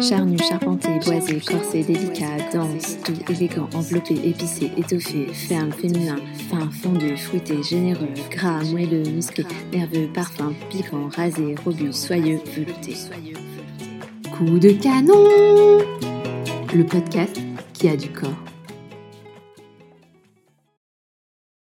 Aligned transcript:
Charnu, 0.00 0.38
charpenté, 0.38 0.88
boisé, 1.04 1.40
corsé, 1.40 1.82
délicat, 1.82 2.36
dense, 2.52 2.98
doux, 3.04 3.32
élégant, 3.32 3.68
enveloppé, 3.74 4.14
épicé, 4.14 4.70
étoffé, 4.76 5.26
ferme, 5.32 5.72
féminin, 5.72 6.16
fin, 6.48 6.70
fondu, 6.70 7.16
fruité, 7.16 7.62
généreux, 7.62 8.08
gras, 8.30 8.62
moelleux, 8.64 9.02
musclé, 9.10 9.44
nerveux, 9.72 10.08
parfum, 10.14 10.52
piquant, 10.70 11.08
rasé, 11.16 11.54
robuste, 11.64 12.06
soyeux, 12.06 12.40
velouté. 12.54 12.94
Coup 14.36 14.58
de 14.58 14.70
canon 14.70 15.78
Le 16.74 16.84
podcast 16.84 17.36
qui 17.72 17.88
a 17.88 17.96
du 17.96 18.08
corps. 18.10 18.47